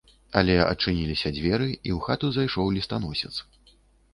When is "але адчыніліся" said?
0.39-1.31